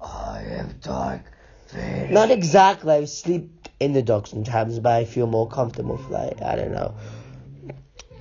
I 0.02 0.42
am 0.42 0.76
Dark 0.82 1.22
Vader. 1.70 2.14
Not 2.14 2.30
exactly. 2.30 2.94
I 2.94 3.06
sleep 3.06 3.57
in 3.80 3.94
the 3.94 4.02
dark 4.02 4.28
sometimes, 4.28 4.80
but 4.80 4.94
I 4.94 5.06
feel 5.06 5.28
more 5.28 5.48
comfortable. 5.48 6.00
Like 6.10 6.42
I 6.42 6.56
don't 6.56 6.72
know. 6.72 6.96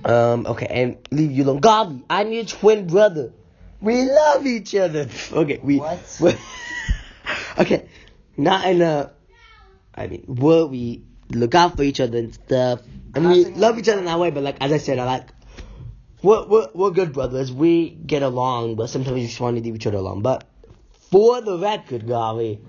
Um. 0.05 0.45
Okay, 0.45 0.67
and 0.69 0.97
leave 1.11 1.31
you 1.31 1.43
alone, 1.43 1.61
Gabi. 1.61 2.03
I'm 2.09 2.31
your 2.31 2.45
twin 2.45 2.87
brother. 2.87 3.33
We 3.81 4.03
love 4.03 4.45
each 4.45 4.75
other. 4.75 5.07
Okay, 5.31 5.59
we. 5.61 5.77
What? 5.77 6.37
okay, 7.59 7.87
not 8.35 8.67
in 8.67 8.81
a. 8.81 9.11
I 9.93 10.07
mean, 10.07 10.25
will 10.27 10.69
we 10.69 11.03
look 11.31 11.55
out 11.55 11.75
for 11.75 11.83
each 11.83 11.99
other 11.99 12.17
and 12.17 12.33
stuff? 12.33 12.81
And 13.15 13.27
we 13.27 13.45
love 13.45 13.79
each 13.79 13.89
other 13.89 13.99
in 13.99 14.05
that 14.05 14.19
way, 14.19 14.29
but 14.29 14.43
like 14.43 14.57
as 14.61 14.71
I 14.71 14.77
said, 14.77 14.99
I 14.99 15.05
like. 15.05 15.29
We're, 16.23 16.47
we're, 16.47 16.67
we're 16.73 16.89
good 16.89 17.13
brothers. 17.13 17.51
We 17.51 17.91
get 17.91 18.23
along, 18.23 18.75
but 18.75 18.87
sometimes 18.89 19.13
we 19.13 19.27
just 19.27 19.39
want 19.39 19.55
to 19.57 19.63
leave 19.63 19.75
each 19.75 19.85
other 19.85 19.97
alone. 19.97 20.23
But 20.23 20.45
for 21.11 21.41
the 21.41 21.59
record, 21.59 22.07
Gabi, 22.07 22.59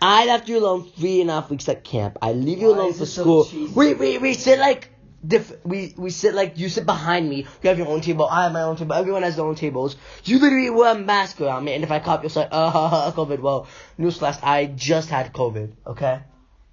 I 0.00 0.26
left 0.26 0.48
you 0.48 0.58
alone 0.58 0.84
three 0.96 1.20
and 1.20 1.30
a 1.30 1.34
half 1.34 1.50
weeks 1.50 1.68
at 1.68 1.82
camp. 1.84 2.18
I 2.22 2.32
leave 2.32 2.58
you 2.58 2.68
Why 2.72 2.76
alone 2.78 2.92
for 2.92 3.06
so 3.06 3.22
school. 3.22 3.44
cheesy? 3.44 3.72
we, 3.74 3.94
we 3.94 4.18
we 4.18 4.34
sit 4.34 4.58
like 4.58 4.90
diff- 5.26 5.64
we 5.64 5.94
we 5.96 6.10
sit 6.10 6.34
like 6.34 6.58
you 6.58 6.68
sit 6.68 6.84
behind 6.86 7.28
me. 7.28 7.46
You 7.62 7.68
have 7.70 7.78
your 7.78 7.88
own 7.88 8.00
table. 8.02 8.28
I 8.28 8.44
have 8.44 8.52
my 8.52 8.62
own 8.62 8.76
table. 8.76 8.94
Everyone 8.94 9.22
has 9.22 9.36
their 9.36 9.44
own 9.46 9.54
tables. 9.54 9.96
You 10.24 10.38
literally 10.38 10.70
wear 10.70 10.94
a 10.94 10.98
mask 10.98 11.40
around 11.40 11.64
me, 11.64 11.72
and 11.74 11.82
if 11.82 11.90
I 11.90 11.98
cough, 12.00 12.20
you'll 12.22 12.30
say, 12.38 12.46
"Uh, 12.50 12.70
ha, 12.70 12.88
ha, 12.88 13.12
COVID." 13.12 13.40
Well, 13.40 13.66
newsflash: 13.98 14.38
I 14.42 14.66
just 14.66 15.08
had 15.08 15.32
COVID. 15.32 15.72
Okay. 15.86 16.20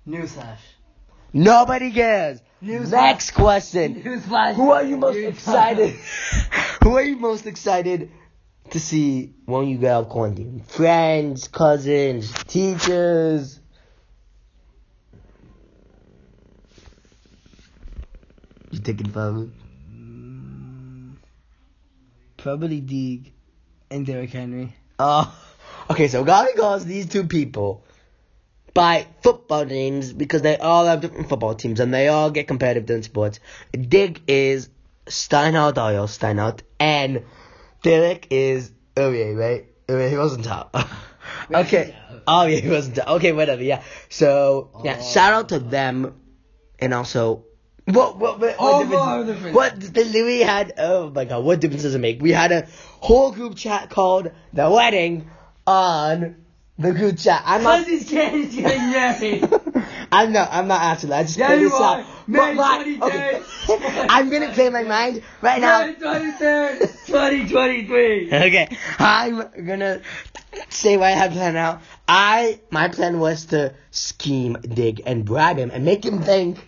Newsflash. 0.07 0.57
Nobody 1.31 1.91
cares. 1.91 2.41
Newsflash. 2.61 2.91
Next 2.91 3.31
question. 3.31 4.03
Newsflash. 4.03 4.53
Who 4.55 4.71
are 4.71 4.83
you 4.83 4.97
most 4.97 5.15
Newsflash. 5.15 5.29
excited? 5.29 5.89
Who 6.83 6.95
are 6.97 7.03
you 7.03 7.15
most 7.17 7.45
excited 7.45 8.11
to 8.71 8.79
see 8.79 9.33
when 9.45 9.67
you 9.67 9.77
get 9.77 9.91
out 9.91 10.03
of 10.05 10.09
quarantine? 10.09 10.63
Friends, 10.67 11.47
cousins, 11.47 12.31
teachers. 12.47 13.59
You 18.71 18.79
taking 18.79 19.09
forever? 19.11 19.49
Mm, 19.91 21.13
Probably 22.37 22.81
Deeg 22.81 23.31
and 23.91 24.05
Derrick 24.05 24.31
Henry. 24.31 24.75
Oh, 24.97 25.33
okay. 25.91 26.07
So 26.07 26.25
Gabi 26.25 26.55
calls 26.55 26.83
these 26.85 27.07
two 27.07 27.25
people 27.25 27.85
by 28.73 29.05
football 29.21 29.65
names 29.65 30.11
because 30.11 30.41
they 30.41 30.57
all 30.57 30.85
have 30.85 31.01
different 31.01 31.29
football 31.29 31.53
teams 31.53 31.79
and 31.79 31.93
they 31.93 32.07
all 32.07 32.31
get 32.31 32.47
competitive 32.47 32.89
in 32.89 33.03
sports. 33.03 33.39
Dig 33.71 34.21
is 34.27 34.69
Steinhardt, 35.05 35.77
Ariel 35.77 36.07
Steinhardt, 36.07 36.61
and 36.79 37.23
Derek 37.83 38.27
is 38.31 38.71
oh 38.97 39.11
yeah, 39.11 39.31
right? 39.33 39.65
Oh 39.87 39.97
yeah, 39.99 40.09
he 40.09 40.17
wasn't 40.17 40.45
top. 40.45 40.75
okay. 41.53 41.95
Oh 42.25 42.45
yeah, 42.47 42.57
he 42.59 42.69
wasn't 42.69 42.95
top. 42.95 43.07
Okay, 43.17 43.31
whatever. 43.33 43.61
Yeah. 43.61 43.83
So 44.09 44.71
yeah, 44.83 44.97
Oh. 44.99 45.03
shout 45.03 45.33
out 45.33 45.49
to 45.49 45.59
them, 45.59 46.19
and 46.79 46.93
also. 46.93 47.45
What 47.85 48.17
what 48.17 48.39
what, 48.39 48.55
Oh, 48.59 48.79
what, 48.79 48.89
difference, 48.89 49.27
difference? 49.27 49.55
what 49.55 49.93
the 49.93 50.05
Louis 50.05 50.39
had 50.39 50.71
oh 50.77 51.09
my 51.09 51.25
god 51.25 51.43
what 51.43 51.59
difference 51.59 51.83
does 51.83 51.93
it 51.95 51.99
make? 51.99 52.21
We 52.21 52.31
had 52.31 52.53
a 52.53 52.65
whole 53.01 53.33
group 53.33 53.55
chat 53.57 53.89
called 53.89 54.31
the 54.53 54.69
wedding 54.71 55.29
on 55.67 56.45
the 56.79 56.93
group 56.93 57.17
chat. 57.17 57.43
I'm 57.45 57.61
not 57.63 57.85
Because 57.85 58.03
is 58.05 58.55
getting 58.55 58.89
married. 58.89 59.49
I'm 60.13 60.31
not 60.31 60.49
I'm 60.51 60.67
not 60.67 60.81
actually 60.81 61.13
I 61.13 61.23
just 61.23 61.37
Yeah, 61.37 61.53
you 61.53 61.69
this 61.69 61.73
are. 61.79 61.99
out. 61.99 62.05
May 62.27 62.39
But 62.39 62.55
my- 62.55 62.83
23rd. 62.85 64.05
I'm 64.09 64.29
gonna 64.29 64.51
play 64.53 64.69
my 64.69 64.83
mind 64.83 65.23
right 65.41 65.59
now. 65.61 65.85
2023, 65.87 66.87
2023. 67.07 68.29
Okay, 68.33 68.77
I'm 68.99 69.65
gonna 69.65 70.01
say 70.69 70.97
what 70.97 71.07
I 71.07 71.11
have 71.11 71.31
planned 71.31 71.57
out. 71.57 71.81
I 72.07 72.59
my 72.69 72.87
plan 72.89 73.19
was 73.19 73.45
to 73.47 73.73
scheme, 73.91 74.55
dig, 74.61 75.01
and 75.05 75.25
bribe 75.25 75.57
him 75.57 75.71
and 75.73 75.83
make 75.85 76.05
him 76.05 76.21
think 76.21 76.59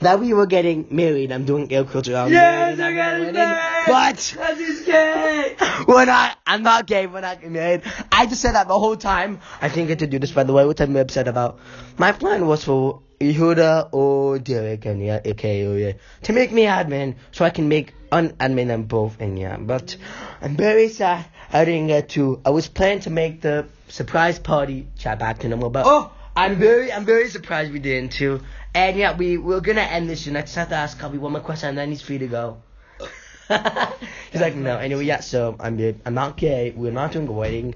that 0.00 0.20
we 0.20 0.32
were 0.34 0.46
getting 0.46 0.86
married. 0.90 1.32
I'm 1.32 1.44
doing 1.44 1.72
air 1.72 1.84
quotes 1.84 2.08
around 2.08 2.32
Yes, 2.32 2.78
I 2.78 2.88
I'm 2.88 2.94
got 2.94 3.20
it. 3.20 3.32
married. 3.32 3.84
But 3.86 4.34
That's 4.36 4.58
his 4.60 4.82
kid. 4.82 5.56
we're 5.88 6.04
not. 6.04 6.38
I'm 6.46 6.62
not 6.62 6.86
gay. 6.86 7.06
We're 7.06 7.20
not 7.22 7.42
married. 7.44 7.82
I 8.12 8.26
just 8.26 8.42
said 8.42 8.52
that 8.54 8.68
the 8.68 8.78
whole 8.78 8.96
time. 8.96 9.40
I 9.60 9.68
didn't 9.68 9.86
get 9.88 10.00
to 10.00 10.06
do 10.06 10.18
this, 10.18 10.32
by 10.32 10.44
the 10.44 10.52
way, 10.52 10.64
which 10.66 10.80
I'm 10.80 10.94
upset 10.96 11.28
about. 11.28 11.58
My 11.98 12.12
plan 12.12 12.46
was 12.46 12.64
for 12.64 13.00
Yehuda 13.20 13.88
or 13.92 14.38
Derek 14.38 14.84
and 14.84 15.02
yeah, 15.04 15.20
aka 15.24 15.78
yeah, 15.86 15.92
to 16.24 16.32
make 16.34 16.52
me 16.52 16.64
admin 16.64 17.14
so 17.32 17.44
I 17.46 17.50
can 17.50 17.68
make 17.68 17.94
unadmin 18.12 18.66
them 18.66 18.82
both 18.82 19.18
and 19.20 19.38
yeah. 19.38 19.56
But 19.56 19.96
I'm 20.42 20.56
very 20.56 20.88
sad 20.90 21.24
I 21.50 21.64
didn't 21.64 21.86
get 21.86 22.10
to. 22.10 22.40
I 22.44 22.50
was 22.50 22.68
planning 22.68 23.00
to 23.00 23.10
make 23.10 23.40
the 23.40 23.66
surprise 23.88 24.38
party 24.38 24.88
chat 24.98 25.18
back 25.18 25.38
to 25.40 25.48
normal, 25.48 25.70
but 25.70 25.84
Oh. 25.86 26.12
I'm 26.38 26.56
very, 26.56 26.92
I'm 26.92 27.06
very 27.06 27.30
surprised 27.30 27.72
we 27.72 27.78
didn't 27.78 28.12
too. 28.12 28.42
And 28.76 28.98
yeah, 28.98 29.16
we 29.16 29.38
we're 29.38 29.62
gonna 29.62 29.80
end 29.80 30.10
this 30.10 30.20
soon. 30.20 30.36
I 30.36 30.42
just 30.42 30.54
have 30.56 30.68
to 30.68 30.74
ask 30.74 30.98
Cubby 30.98 31.16
one 31.16 31.32
more 31.32 31.40
question, 31.40 31.70
and 31.70 31.78
then 31.78 31.88
he's 31.88 32.02
free 32.02 32.18
to 32.18 32.26
go. 32.26 32.58
he's 33.48 34.40
like, 34.42 34.54
no. 34.54 34.76
Anyway, 34.76 35.06
yeah. 35.06 35.20
So 35.20 35.56
I'm 35.58 35.78
good. 35.78 35.98
I'm 36.04 36.12
not 36.12 36.36
gay. 36.36 36.74
We're 36.76 36.92
not 36.92 37.12
doing 37.12 37.26
a 37.26 37.32
wedding. 37.32 37.74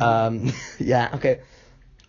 Um, 0.00 0.52
yeah. 0.78 1.10
Okay. 1.14 1.40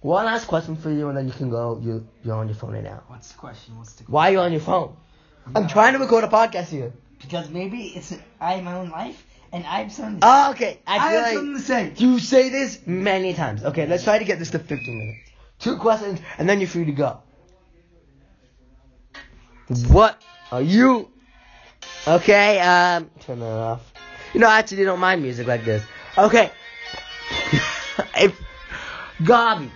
One 0.01 0.25
last 0.25 0.45
question 0.45 0.75
for 0.75 0.91
you, 0.91 1.09
and 1.09 1.17
then 1.17 1.25
you 1.25 1.33
can 1.33 1.49
go. 1.49 1.81
You 1.83 2.07
you're 2.23 2.35
on 2.35 2.47
your 2.47 2.55
phone 2.55 2.73
right 2.73 2.83
now. 2.83 3.01
What's 3.07 3.31
the 3.31 3.39
question? 3.39 3.79
What's 3.79 3.93
the 3.93 4.03
question? 4.03 4.13
Why 4.13 4.29
are 4.29 4.31
you 4.33 4.39
on 4.41 4.51
your 4.51 4.61
phone? 4.61 4.95
I'm 5.55 5.67
trying 5.67 5.93
to 5.93 5.99
record 5.99 6.23
a 6.23 6.27
podcast 6.27 6.67
here. 6.67 6.93
Because 7.19 7.49
maybe 7.49 7.81
it's 7.95 8.13
I 8.39 8.53
have 8.53 8.63
my 8.63 8.75
own 8.75 8.91
life 8.91 9.25
and 9.51 9.65
I 9.65 9.81
have 9.81 9.91
something. 9.91 10.19
Oh, 10.21 10.51
okay. 10.51 10.77
I 10.85 10.97
I 10.97 11.11
feel 11.11 11.19
have 11.23 11.33
something 11.33 11.55
to 11.55 11.61
say. 11.61 11.93
you 11.97 12.19
say 12.19 12.49
this 12.49 12.85
many 12.85 13.33
times. 13.33 13.63
Okay, 13.63 13.87
let's 13.87 14.03
try 14.03 14.19
to 14.19 14.25
get 14.25 14.37
this 14.37 14.51
to 14.51 14.59
15 14.59 14.97
minutes. 14.99 15.31
Two 15.57 15.77
questions, 15.77 16.19
and 16.37 16.47
then 16.47 16.59
you're 16.59 16.69
free 16.69 16.85
to 16.85 16.91
go. 16.91 17.23
What 19.69 20.19
are 20.51 20.61
you? 20.61 21.09
Okay, 22.07 22.59
um, 22.59 23.09
turn 23.21 23.39
that 23.39 23.45
off. 23.45 23.93
You 24.33 24.39
know, 24.39 24.47
I 24.47 24.59
actually 24.59 24.83
don't 24.83 24.99
mind 24.99 25.21
music 25.21 25.45
like 25.47 25.63
this. 25.63 25.83
Okay. 26.17 26.51
if, 28.17 28.39
Gabi, 29.21 29.69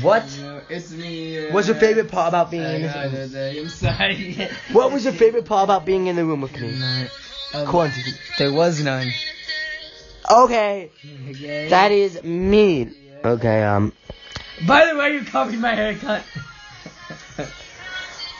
what 0.00 0.24
It's 0.68 0.90
me. 0.90 1.48
uh, 1.48 1.52
was 1.52 1.68
your 1.68 1.76
favorite 1.76 2.10
part 2.10 2.28
about 2.28 2.50
being 2.50 2.64
in 2.64 2.82
this 2.82 2.92
gotta 2.92 3.60
I'm 3.60 3.68
sorry. 3.68 4.48
What 4.72 4.92
was 4.92 5.04
your 5.04 5.12
favorite 5.12 5.44
part 5.44 5.64
about 5.64 5.84
being 5.84 6.08
in 6.08 6.16
the 6.16 6.24
room 6.24 6.40
with 6.40 6.58
me? 6.60 6.74
Um, 7.54 7.66
Quarantine. 7.66 8.14
There 8.38 8.52
was 8.52 8.82
none. 8.82 9.08
Okay, 10.28 10.90
Okay. 11.30 11.68
that 11.68 11.92
is 11.92 12.22
mean. 12.24 12.94
Okay, 13.24 13.62
um, 13.62 13.92
By 14.66 14.86
the 14.86 14.96
way, 14.96 15.14
you 15.14 15.24
copied 15.24 15.60
my 15.60 15.74
haircut. 15.74 16.24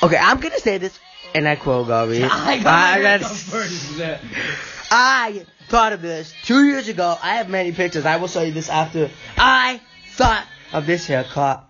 Okay, 0.02 0.16
I'm 0.16 0.40
gonna 0.40 0.58
say 0.58 0.78
this, 0.78 0.98
and 1.34 1.48
I 1.48 1.56
quote 1.56 1.88
Gabi. 1.88 2.22
I 2.30 2.58
got 2.58 2.94
I 2.94 2.98
I 4.90 5.46
thought 5.68 5.92
of 5.92 6.02
this 6.02 6.34
two 6.44 6.64
years 6.64 6.88
ago. 6.88 7.16
I 7.22 7.36
have 7.36 7.48
many 7.48 7.72
pictures. 7.72 8.04
I 8.04 8.16
will 8.16 8.28
show 8.28 8.42
you 8.42 8.52
this 8.52 8.68
after. 8.68 9.10
I 9.36 9.80
thought 10.10 10.46
of 10.72 10.86
this 10.86 11.06
haircut. 11.06 11.68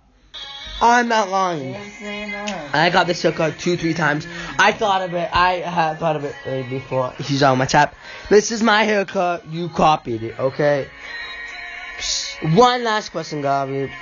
I'm 0.80 1.06
not 1.06 1.28
lying. 1.28 1.76
I 1.76 2.90
got 2.92 3.06
this 3.06 3.22
haircut 3.22 3.56
two, 3.60 3.76
three 3.76 3.94
times. 3.94 4.26
I 4.58 4.72
thought 4.72 5.02
of 5.02 5.14
it. 5.14 5.30
I 5.32 5.58
had 5.58 6.00
thought 6.00 6.16
of 6.16 6.24
it 6.24 6.68
before. 6.68 7.12
He's 7.18 7.44
on 7.44 7.58
my 7.58 7.66
tap. 7.66 7.94
This 8.28 8.50
is 8.50 8.64
my 8.64 8.82
haircut. 8.82 9.46
You 9.46 9.68
copied 9.68 10.24
it, 10.24 10.40
okay? 10.40 10.88
One 12.42 12.82
last 12.82 13.10
question, 13.10 13.42
Gabi. 13.42 13.92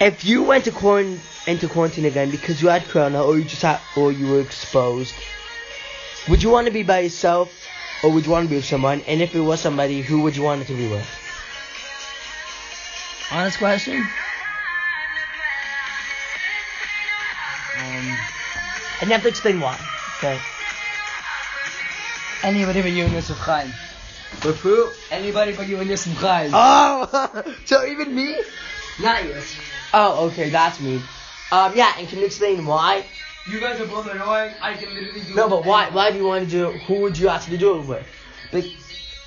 If 0.00 0.24
you 0.24 0.44
went 0.44 0.64
to 0.66 0.70
quarantine, 0.70 1.20
into 1.46 1.68
quarantine 1.68 2.04
again 2.04 2.30
because 2.30 2.62
you 2.62 2.68
had 2.68 2.84
corona 2.84 3.22
or 3.22 3.36
you 3.38 3.44
just 3.44 3.62
had, 3.62 3.80
or 3.96 4.12
you 4.12 4.28
were 4.28 4.40
exposed, 4.40 5.14
would 6.28 6.42
you 6.42 6.50
want 6.50 6.66
to 6.66 6.72
be 6.72 6.82
by 6.82 7.00
yourself 7.00 7.52
or 8.04 8.12
would 8.12 8.24
you 8.26 8.32
want 8.32 8.44
to 8.44 8.50
be 8.50 8.56
with 8.56 8.64
someone? 8.64 9.00
And 9.02 9.20
if 9.20 9.34
it 9.34 9.40
was 9.40 9.60
somebody, 9.60 10.02
who 10.02 10.22
would 10.22 10.36
you 10.36 10.42
want 10.42 10.62
it 10.62 10.66
to 10.66 10.74
be 10.74 10.88
with? 10.88 11.06
Honest 13.30 13.58
question. 13.58 13.96
Um, 17.78 18.18
And 19.00 19.08
you 19.08 19.12
have 19.14 19.22
to 19.22 19.28
explain 19.28 19.60
why. 19.60 19.78
Okay. 20.18 20.38
anybody 22.44 22.82
but 22.82 22.92
you 22.92 23.04
and 23.04 23.12
Yosef 23.12 23.38
Chaim. 23.38 23.72
With 24.44 24.58
who? 24.60 24.90
Anybody 25.10 25.52
but 25.54 25.66
you 25.66 25.78
and 25.80 25.88
Yosef 25.88 26.12
Chaim. 26.18 26.50
Oh, 26.54 27.42
so 27.64 27.84
even 27.84 28.14
me? 28.14 28.42
Not 29.00 29.24
you. 29.24 29.34
Oh, 29.94 30.26
okay, 30.28 30.50
that's 30.50 30.78
me. 30.80 31.02
Um, 31.52 31.76
yeah, 31.76 31.92
and 31.98 32.08
can 32.08 32.18
you 32.18 32.24
explain 32.24 32.64
why? 32.64 33.04
You 33.46 33.60
guys 33.60 33.78
are 33.78 33.86
both 33.86 34.08
annoying. 34.08 34.54
I 34.62 34.72
can 34.72 34.94
literally 34.94 35.20
do 35.20 35.34
No, 35.34 35.50
but 35.50 35.66
why? 35.66 35.90
Why 35.90 36.10
do 36.10 36.16
you 36.16 36.24
want 36.24 36.46
to 36.46 36.50
do? 36.50 36.70
It? 36.70 36.80
Who 36.84 37.02
would 37.02 37.18
you 37.18 37.28
actually 37.28 37.58
do 37.58 37.78
it 37.78 37.86
with? 37.86 38.06
Like, 38.52 38.64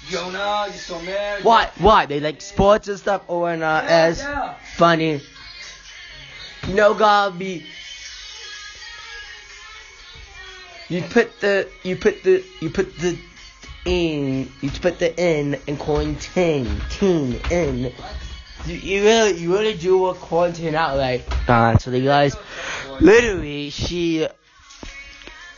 Jonah, 0.10 0.66
you're 0.68 0.74
so 0.74 1.00
mad. 1.04 1.44
why? 1.44 1.70
Why? 1.78 2.08
They 2.08 2.20
like 2.20 2.42
sports 2.42 2.88
and 2.88 2.98
stuff, 2.98 3.22
or 3.28 3.56
not 3.56 3.84
Yeah, 3.84 4.06
as 4.06 4.20
yeah. 4.20 4.56
funny? 4.76 5.22
No, 6.70 6.96
God 6.96 7.38
be. 7.38 7.64
You 10.90 11.04
put 11.04 11.40
the 11.42 11.70
you 11.84 11.96
put 11.96 12.24
the 12.24 12.44
you 12.60 12.72
put 12.72 12.98
the 12.98 13.20
in 13.86 14.52
you 14.62 14.72
put 14.72 14.98
the 14.98 15.16
in 15.20 15.60
in 15.68 15.78
quarantine 15.78 16.82
teen 16.90 17.40
in. 17.52 17.94
You, 18.66 18.76
you 18.76 19.04
really 19.04 19.38
you 19.38 19.54
really 19.54 19.78
do 19.78 20.08
a 20.08 20.16
quarantine 20.16 20.74
out 20.74 20.98
like 20.98 21.24
uh, 21.48 21.78
so 21.78 21.92
the 21.92 22.02
guys 22.02 22.36
literally 23.00 23.70
she 23.70 24.28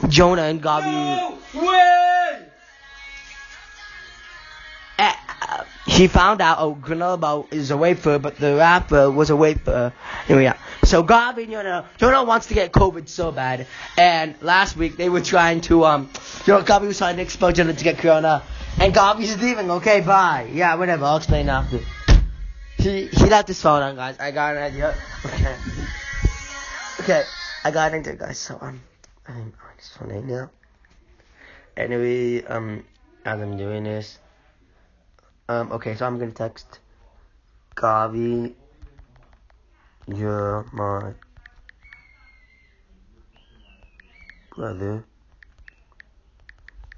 Jonah 0.09 0.41
and 0.41 0.61
Gabi 0.61 1.39
No 1.53 1.61
way! 1.61 2.47
uh, 4.99 5.63
he 5.85 6.07
found 6.07 6.41
out 6.41 6.57
oh 6.59 6.75
Granola 6.75 7.53
is 7.53 7.71
a 7.71 7.77
wafer 7.77 8.19
but 8.19 8.35
the 8.35 8.57
rapper 8.57 9.09
was 9.09 9.29
a 9.29 9.37
wafer 9.37 9.93
anyway 10.27 10.43
yeah. 10.43 10.57
So 10.83 11.01
Gabi 11.01 11.43
and 11.43 11.51
Jonah 11.51 11.89
Jonah 11.97 12.25
wants 12.25 12.47
to 12.47 12.55
get 12.55 12.73
COVID 12.73 13.07
so 13.07 13.31
bad 13.31 13.67
and 13.97 14.35
last 14.41 14.75
week 14.75 14.97
they 14.97 15.07
were 15.07 15.21
trying 15.21 15.61
to 15.61 15.85
um 15.85 16.09
you 16.45 16.53
know 16.53 16.61
Gabi 16.61 16.87
was 16.87 16.97
trying 16.97 17.15
to 17.15 17.21
expel 17.21 17.53
Jonah 17.53 17.73
to 17.73 17.83
get 17.85 17.99
Corona 17.99 18.43
and 18.81 18.93
Gabi's 18.93 19.41
leaving 19.41 19.71
okay 19.71 20.01
bye. 20.01 20.49
Yeah 20.51 20.75
whatever 20.75 21.05
I'll 21.05 21.17
explain 21.17 21.47
after 21.47 21.79
he 22.89 23.07
he 23.07 23.25
left 23.25 23.47
his 23.47 23.61
phone 23.61 23.81
on 23.81 23.95
guys 23.95 24.17
I 24.19 24.31
got 24.31 24.55
an 24.55 24.63
idea 24.63 24.95
okay 25.25 25.55
okay 27.01 27.23
I 27.63 27.71
got 27.71 27.93
an 27.93 27.99
idea 27.99 28.15
guys 28.15 28.39
so 28.39 28.57
I'm 28.61 28.67
um 28.67 28.81
I'm 29.27 29.53
on 29.65 29.75
his 29.77 29.89
phone 29.89 30.09
right 30.09 30.25
now 30.25 30.51
anyway 31.75 32.43
um 32.45 32.83
as 33.25 33.41
I'm 33.41 33.57
doing 33.57 33.83
this 33.83 34.19
um, 35.49 35.71
okay, 35.71 35.95
so 35.95 36.05
I'm 36.05 36.19
gonna 36.19 36.31
text 36.31 36.79
Gavi. 37.75 38.53
You're 40.05 40.65
my 40.73 41.13
brother. 44.53 45.05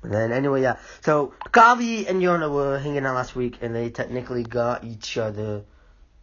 And 0.02 0.12
then 0.12 0.32
anyway, 0.32 0.64
yeah. 0.64 0.78
So 1.02 1.34
Gavi 1.52 2.10
and 2.10 2.24
Yona 2.24 2.52
were 2.52 2.80
hanging 2.80 3.06
out 3.06 3.16
last 3.16 3.36
week, 3.36 3.60
and 3.62 3.76
they 3.76 3.92
technically 3.92 4.44
got 4.44 4.84
each 4.84 5.18
other. 5.18 5.64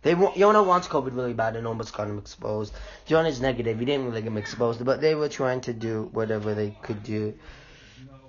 They 0.07 0.15
Yona 0.15 0.65
wants 0.65 0.87
COVID 0.87 1.17
really 1.17 1.33
bad 1.33 1.57
and 1.57 1.67
almost 1.67 1.93
got 1.93 2.07
him 2.07 2.17
exposed. 2.17 2.73
Yona's 3.09 3.41
negative. 3.41 3.81
He 3.81 3.85
didn't 3.85 4.07
really 4.07 4.23
get 4.23 4.29
him 4.29 4.37
exposed, 4.37 4.85
but 4.85 5.01
they 5.01 5.17
were 5.17 5.29
trying 5.29 5.63
to 5.63 5.73
do 5.73 6.09
whatever 6.13 6.55
they 6.55 6.71
could 6.81 7.03
do, 7.03 7.35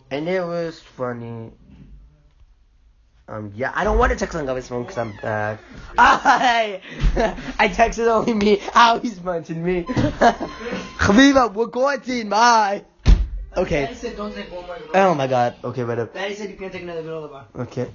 and 0.10 0.28
it 0.28 0.44
was 0.44 0.80
funny. 0.80 1.52
Um, 3.28 3.52
yeah, 3.56 3.72
I 3.76 3.84
don't 3.84 4.00
want 4.00 4.12
to 4.12 4.18
text 4.18 4.36
on 4.36 4.48
Gavi's 4.48 4.70
phone 4.70 4.86
because 4.86 4.98
I'm 4.98 5.16
bad. 5.22 5.60
I, 6.00 6.82
I 7.60 7.68
texted 7.68 8.08
only 8.08 8.34
me. 8.34 8.60
Ow, 8.74 8.98
he's 8.98 9.20
punching 9.20 9.64
me. 9.64 9.84
Khabiba, 9.84 11.54
we're 11.54 11.68
quarantined. 11.68 12.32
Bye. 12.32 12.86
Okay. 13.56 13.82
Daddy 13.82 13.94
said 13.94 14.18
don't 14.18 14.34
take 14.34 14.52
one 14.52 14.66
more. 14.66 14.80
Oh 14.96 15.14
my 15.14 15.28
god. 15.28 15.58
Okay, 15.64 15.84
whatever. 15.84 16.10
Daddy 16.12 16.34
said 16.34 16.50
you 16.50 16.58
can't 16.58 16.74
take 16.74 16.82
another 16.82 17.04
granola 17.04 17.30
bar. 17.30 17.46
Okay. 17.56 17.92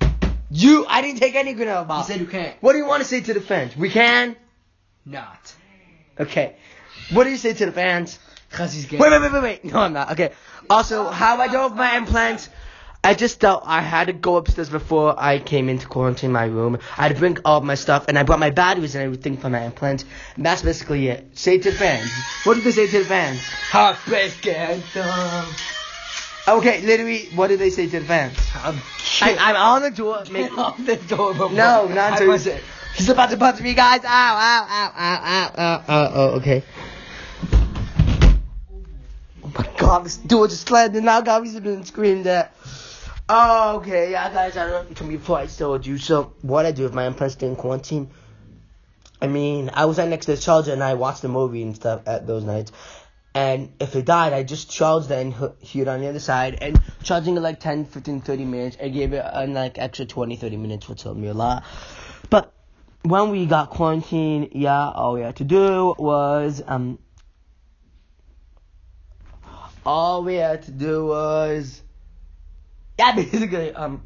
You, 0.55 0.85
I 0.87 1.01
didn't 1.01 1.19
take 1.19 1.35
any 1.35 1.55
granola 1.55 1.99
He 1.99 2.13
said 2.13 2.21
you 2.21 2.27
can't. 2.27 2.55
What 2.61 2.73
do 2.73 2.79
you 2.79 2.87
want 2.87 3.03
to 3.03 3.09
say 3.09 3.23
to 3.23 3.33
the 3.33 3.41
fans? 3.41 3.75
We 3.75 3.89
can? 3.89 4.37
Not. 5.07 5.55
Okay. 6.21 6.57
What 7.11 7.25
do 7.25 7.31
you 7.31 7.39
say 7.39 7.55
to 7.55 7.67
the 7.67 7.73
fans? 7.73 8.19
Cause 8.51 8.75
he's 8.75 8.85
gay. 8.85 8.99
Wait, 8.99 9.11
wait, 9.11 9.23
wait, 9.23 9.33
wait, 9.33 9.43
wait. 9.43 9.65
No, 9.65 9.79
I'm 9.79 9.95
not. 9.95 10.13
Okay. 10.13 10.33
Also, 10.69 11.09
how 11.09 11.41
I 11.41 11.47
with 11.65 11.75
my 11.75 11.97
implants. 11.97 12.51
I 13.05 13.15
just 13.15 13.41
thought 13.41 13.65
I 13.67 13.81
had 13.81 14.09
to 14.09 14.13
go 14.13 14.37
upstairs 14.37 14.69
before 14.69 15.15
I 15.19 15.41
came 15.41 15.69
into 15.69 15.89
quarantine 15.89 16.31
my 16.31 16.45
room. 16.45 16.79
I 16.97 17.03
had 17.03 17.15
to 17.15 17.19
bring 17.19 17.39
all 17.45 17.59
of 17.59 17.65
my 17.65 17.75
stuff, 17.75 18.05
and 18.07 18.17
I 18.17 18.23
brought 18.23 18.39
my 18.39 18.51
batteries 18.51 18.95
and 18.95 19.03
everything 19.03 19.39
for 19.39 19.51
my 19.51 19.65
implants. 19.65 20.05
And 20.37 20.47
that's 20.47 20.63
basically 20.63 21.09
it. 21.09 21.37
Say 21.37 21.59
to 21.59 21.71
the 21.73 21.77
fans. 21.77 22.13
What 22.45 22.55
did 22.55 22.65
they 22.65 22.71
say 22.71 22.87
to 22.87 22.99
the 23.01 23.05
fans? 23.05 23.41
Heartbreak 23.41 24.47
anthem. 24.47 25.82
Okay, 26.47 26.81
literally, 26.81 27.27
what 27.35 27.49
did 27.49 27.61
they 27.61 27.71
say 27.71 27.87
to 27.89 28.01
the 28.01 28.05
fans? 28.05 28.37
I'm 28.57 28.77
I, 29.21 29.37
I'm 29.39 29.57
on 29.57 29.83
the 29.83 29.91
door. 29.91 30.25
Make, 30.31 30.57
off 30.59 30.77
the 30.85 30.97
door 30.97 31.35
no, 31.35 31.87
not 31.87 32.21
until 32.21 32.33
punch 32.33 32.63
he's, 32.97 33.09
about 33.09 33.31
to 33.31 33.37
punch 33.37 33.61
me, 33.61 33.75
guys. 33.75 34.01
Ow, 34.05 34.09
ow, 34.09 34.67
ow, 34.69 34.93
ow, 34.97 35.21
ow, 35.25 35.53
ow, 35.57 35.85
ow. 35.89 36.13
Oh, 36.15 36.29
okay. 36.39 36.65
Oh 39.45 39.53
my 39.57 39.69
god, 39.79 40.05
this 40.05 40.17
door 40.17 40.49
just 40.49 40.67
slammed 40.67 40.97
and 40.97 41.05
now 41.05 41.21
Gabby's 41.21 41.59
been 41.61 41.85
screamed 41.85 42.27
at. 42.27 42.55
Oh, 43.29 43.77
okay, 43.77 44.11
yeah, 44.11 44.33
guys, 44.33 44.57
I 44.57 44.65
don't 44.65 44.71
know 44.73 44.81
if 44.81 44.89
you 44.89 44.95
told 44.97 45.11
me 45.11 45.17
before 45.17 45.39
I 45.39 45.47
told 45.47 45.87
you. 45.87 45.97
So, 45.97 46.33
what 46.43 46.67
I 46.67 46.73
do 46.73 46.87
if 46.87 46.93
my 46.93 47.29
stay 47.29 47.47
in 47.47 47.55
quarantine, 47.55 48.11
I 49.21 49.29
mean, 49.29 49.71
I 49.73 49.85
was 49.85 49.99
right 49.99 50.09
next 50.09 50.27
to 50.27 50.35
the 50.35 50.41
charger 50.41 50.73
and 50.73 50.83
I 50.83 50.95
watched 50.95 51.23
the 51.23 51.29
movie 51.29 51.63
and 51.63 51.77
stuff 51.77 52.03
at 52.07 52.27
those 52.27 52.43
nights. 52.43 52.73
And 53.35 53.73
if 53.81 53.97
it 53.97 54.05
died, 54.05 54.35
I 54.35 54.43
just 54.43 54.71
charged 54.71 55.11
it 55.11 55.19
and 55.19 55.33
hu- 55.33 55.55
on 55.89 56.01
the 56.01 56.09
other 56.09 56.19
side. 56.19 56.59
And 56.61 56.79
charging 57.03 57.37
it 57.37 57.41
like 57.41 57.61
10, 57.61 57.87
15, 57.87 58.21
30 58.21 58.45
minutes, 58.45 58.77
I 58.83 58.89
gave 58.89 59.15
it 59.15 59.25
uh, 59.25 59.47
like 59.49 59.79
extra 59.79 60.05
20, 60.05 60.37
30 60.37 60.57
minutes, 60.59 60.89
which 60.89 61.03
helped 61.03 61.19
me 61.19 61.29
a 61.29 61.35
lot. 61.35 61.65
But 62.29 62.53
when 63.03 63.31
we 63.31 63.47
got 63.47 63.71
quarantined, 63.71 64.51
yeah, 64.53 64.91
all 64.91 65.15
we 65.15 65.23
had 65.23 65.37
to 65.37 65.45
do 65.45 65.95
was, 65.99 66.63
um, 66.67 66.99
all 69.87 70.23
we 70.25 70.35
had 70.35 70.63
to 70.65 70.71
do 70.71 71.07
was, 71.07 71.81
yeah, 72.99 73.13
basically, 73.17 73.73
um, 73.73 74.03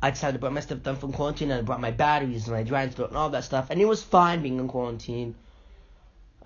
I 0.00 0.10
had 0.10 0.34
to 0.34 0.38
bring 0.38 0.54
my 0.54 0.60
stuff 0.60 0.82
done 0.82 0.96
from 0.96 1.12
quarantine 1.12 1.50
and 1.50 1.60
I 1.60 1.62
brought 1.62 1.80
my 1.80 1.92
batteries 1.92 2.48
and 2.48 2.70
my 2.70 2.88
throat 2.88 3.10
and 3.10 3.16
all 3.16 3.30
that 3.30 3.44
stuff. 3.44 3.68
And 3.70 3.80
it 3.80 3.86
was 3.86 4.02
fine 4.02 4.42
being 4.42 4.58
in 4.58 4.66
quarantine. 4.66 5.36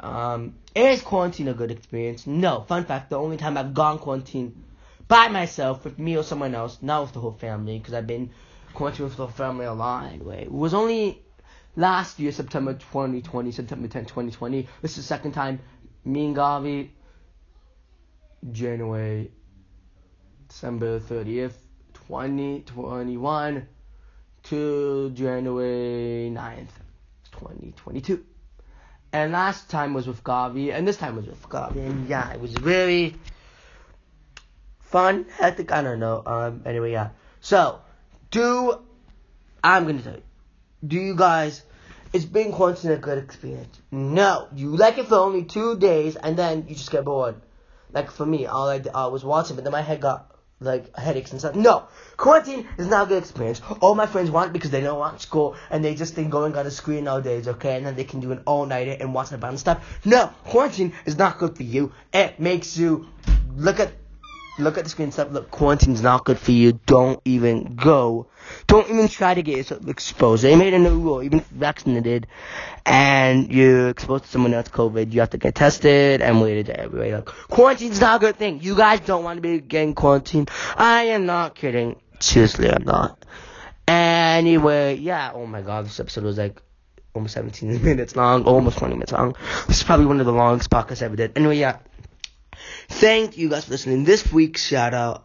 Um, 0.00 0.54
is 0.74 1.00
quarantine 1.02 1.48
a 1.48 1.54
good 1.54 1.70
experience? 1.70 2.26
No. 2.26 2.62
Fun 2.62 2.84
fact: 2.84 3.10
the 3.10 3.18
only 3.18 3.36
time 3.36 3.56
I've 3.56 3.74
gone 3.74 3.98
quarantine 3.98 4.64
by 5.08 5.28
myself 5.28 5.84
with 5.84 5.98
me 5.98 6.16
or 6.16 6.22
someone 6.22 6.54
else, 6.54 6.78
not 6.82 7.02
with 7.02 7.12
the 7.12 7.20
whole 7.20 7.32
family, 7.32 7.78
because 7.78 7.94
I've 7.94 8.06
been 8.06 8.30
quarantined 8.74 9.08
with 9.08 9.16
the 9.16 9.28
family 9.28 9.64
a 9.64 9.72
lot 9.72 10.12
anyway. 10.12 10.42
It 10.42 10.52
was 10.52 10.74
only 10.74 11.22
last 11.76 12.18
year, 12.18 12.32
September 12.32 12.74
2020, 12.74 13.52
September 13.52 13.88
10, 13.88 14.02
2020. 14.06 14.68
This 14.82 14.92
is 14.92 14.96
the 14.96 15.02
second 15.02 15.32
time 15.32 15.60
me 16.04 16.26
and 16.26 16.36
Gavi, 16.36 16.90
January, 18.52 19.30
December 20.48 21.00
30th, 21.00 21.54
2021 21.94 23.68
to 24.44 25.10
January 25.10 26.30
9th, 26.32 26.68
2022. 27.32 28.24
And 29.16 29.32
last 29.32 29.70
time 29.70 29.94
was 29.94 30.06
with 30.06 30.22
Gavi, 30.22 30.74
and 30.74 30.86
this 30.86 30.98
time 30.98 31.16
was 31.16 31.24
with 31.24 31.42
Gavi, 31.48 31.76
and 31.76 32.06
yeah, 32.06 32.34
it 32.34 32.38
was 32.38 32.52
very 32.52 33.14
fun, 34.80 35.24
hectic, 35.30 35.72
I 35.72 35.80
don't 35.82 36.00
know. 36.00 36.22
Um, 36.26 36.62
anyway, 36.66 36.92
yeah. 36.92 37.08
So, 37.40 37.80
do, 38.30 38.78
I'm 39.64 39.86
gonna 39.86 40.02
tell 40.02 40.16
you, 40.16 40.22
do 40.86 40.96
you 40.96 41.16
guys, 41.16 41.62
is 42.12 42.26
being 42.26 42.52
quarantined 42.52 42.92
a 42.92 42.98
good 42.98 43.16
experience? 43.16 43.80
No. 43.90 44.48
You 44.54 44.76
like 44.76 44.98
it 44.98 45.06
for 45.06 45.14
only 45.14 45.44
two 45.44 45.78
days, 45.78 46.16
and 46.16 46.36
then 46.36 46.66
you 46.68 46.74
just 46.74 46.90
get 46.90 47.06
bored. 47.06 47.36
Like 47.92 48.10
for 48.10 48.26
me, 48.26 48.44
all 48.44 48.68
I, 48.68 48.82
I 48.94 49.06
was 49.06 49.24
watching, 49.24 49.56
but 49.56 49.64
then 49.64 49.72
my 49.72 49.80
head 49.80 50.02
got 50.02 50.35
like 50.60 50.96
headaches 50.96 51.32
and 51.32 51.40
stuff. 51.40 51.54
No, 51.54 51.84
quarantine 52.16 52.66
is 52.78 52.86
not 52.86 53.06
a 53.06 53.08
good 53.08 53.22
experience. 53.22 53.60
All 53.80 53.94
my 53.94 54.06
friends 54.06 54.30
want 54.30 54.50
it 54.50 54.52
because 54.52 54.70
they 54.70 54.80
don't 54.80 54.98
want 54.98 55.20
school 55.20 55.54
and 55.70 55.84
they 55.84 55.94
just 55.94 56.14
think 56.14 56.30
going 56.30 56.56
on 56.56 56.66
a 56.66 56.70
screen 56.70 57.04
nowadays, 57.04 57.46
okay, 57.48 57.76
and 57.76 57.84
then 57.84 57.94
they 57.94 58.04
can 58.04 58.20
do 58.20 58.32
an 58.32 58.42
all 58.46 58.64
nighter 58.64 58.96
and 58.98 59.12
watch 59.12 59.32
about 59.32 59.50
and 59.50 59.60
stuff. 59.60 60.00
No, 60.04 60.32
quarantine 60.44 60.92
is 61.04 61.18
not 61.18 61.38
good 61.38 61.56
for 61.56 61.62
you. 61.62 61.92
It 62.12 62.40
makes 62.40 62.76
you 62.76 63.08
look 63.56 63.80
at 63.80 63.92
look 64.58 64.78
at 64.78 64.84
the 64.84 64.90
screen 64.90 65.12
stuff. 65.12 65.30
Look, 65.30 65.50
quarantine's 65.50 66.02
not 66.02 66.24
good 66.24 66.38
for 66.38 66.52
you. 66.52 66.80
Don't 66.86 67.20
even 67.24 67.76
go. 67.76 68.26
Don't 68.66 68.88
even 68.88 69.08
try 69.08 69.34
to 69.34 69.42
get 69.42 69.56
yourself 69.56 69.86
exposed. 69.88 70.42
They 70.44 70.56
made 70.56 70.74
a 70.74 70.78
new 70.78 70.98
rule, 70.98 71.22
even 71.22 71.40
if 71.40 71.46
vaccinated, 71.48 72.26
and 72.84 73.52
you're 73.52 73.88
exposed 73.88 74.24
to 74.24 74.30
someone 74.30 74.54
else 74.54 74.68
COVID, 74.68 75.12
you 75.12 75.20
have 75.20 75.30
to 75.30 75.38
get 75.38 75.54
tested 75.54 76.22
and 76.22 76.40
wait 76.40 76.56
waited 76.56 76.70
everywhere. 76.70 77.16
Like, 77.16 77.26
quarantine's 77.26 78.00
not 78.00 78.16
a 78.16 78.18
good 78.20 78.36
thing. 78.36 78.60
You 78.62 78.76
guys 78.76 79.00
don't 79.00 79.24
want 79.24 79.38
to 79.38 79.40
be 79.40 79.60
getting 79.60 79.94
quarantined. 79.94 80.50
I 80.76 81.04
am 81.04 81.26
not 81.26 81.54
kidding. 81.54 82.00
Seriously, 82.20 82.70
I'm 82.70 82.84
not. 82.84 83.24
Anyway, 83.88 84.96
yeah. 84.96 85.32
Oh 85.34 85.46
my 85.46 85.62
god, 85.62 85.86
this 85.86 86.00
episode 86.00 86.24
was 86.24 86.38
like 86.38 86.62
almost 87.14 87.34
17 87.34 87.82
minutes 87.82 88.16
long, 88.16 88.44
almost 88.44 88.78
20 88.78 88.94
minutes 88.94 89.12
long. 89.12 89.34
This 89.66 89.78
is 89.78 89.82
probably 89.82 90.06
one 90.06 90.20
of 90.20 90.26
the 90.26 90.32
longest 90.32 90.70
podcasts 90.70 91.02
I 91.02 91.06
ever 91.06 91.16
did. 91.16 91.36
Anyway, 91.36 91.58
yeah. 91.58 91.78
Thank 92.88 93.36
you 93.36 93.48
guys 93.48 93.64
for 93.64 93.72
listening. 93.72 94.04
This 94.04 94.32
week's 94.32 94.64
shout 94.64 94.94
out, 94.94 95.24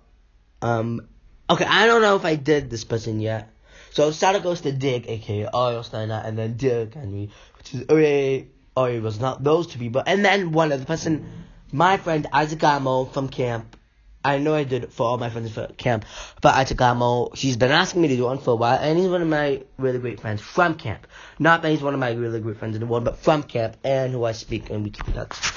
um, 0.61 1.07
okay, 1.49 1.65
I 1.65 1.85
don't 1.85 2.01
know 2.01 2.15
if 2.15 2.25
I 2.25 2.35
did 2.35 2.69
this 2.69 2.83
person 2.83 3.19
yet. 3.19 3.49
So 3.91 4.11
shout 4.11 4.35
out 4.35 4.43
goes 4.43 4.61
to 4.61 4.71
Dick, 4.71 5.07
aka 5.07 5.47
Ariel 5.53 5.83
Steiner, 5.83 6.21
and 6.25 6.37
then 6.37 6.55
Dick 6.57 6.93
Henry, 6.93 7.29
which 7.57 7.73
is 7.73 7.85
Uri. 7.89 8.49
Uri 8.77 8.99
was 9.01 9.19
not 9.19 9.43
those 9.43 9.67
two 9.67 9.79
people, 9.79 10.01
and 10.05 10.23
then 10.23 10.53
one 10.53 10.71
other 10.71 10.85
person, 10.85 11.27
my 11.71 11.97
friend 11.97 12.27
Isaac 12.31 12.59
from 12.59 13.27
camp. 13.29 13.77
I 14.23 14.37
know 14.37 14.53
I 14.53 14.63
did 14.63 14.93
for 14.93 15.07
all 15.07 15.17
my 15.17 15.29
friends 15.29 15.51
for 15.51 15.67
camp, 15.67 16.05
but 16.41 16.53
Isaac 16.55 16.77
Gamo, 16.77 17.35
she's 17.35 17.57
been 17.57 17.71
asking 17.71 18.03
me 18.03 18.07
to 18.09 18.15
do 18.15 18.25
one 18.25 18.37
for 18.37 18.51
a 18.51 18.55
while, 18.55 18.77
and 18.79 18.97
he's 18.97 19.09
one 19.09 19.21
of 19.21 19.27
my 19.27 19.63
really 19.77 19.99
great 19.99 20.19
friends 20.19 20.41
from 20.41 20.75
camp. 20.75 21.07
Not 21.39 21.63
that 21.63 21.69
he's 21.69 21.81
one 21.81 21.93
of 21.93 21.99
my 21.99 22.11
really 22.11 22.39
great 22.39 22.57
friends 22.57 22.75
in 22.75 22.81
the 22.81 22.85
world, 22.85 23.03
but 23.03 23.17
from 23.17 23.43
camp, 23.43 23.77
and 23.83 24.13
who 24.13 24.23
I 24.23 24.31
speak, 24.33 24.69
and 24.69 24.83
we 24.83 24.91
keep 24.91 25.07
in 25.07 25.15
touch. 25.15 25.51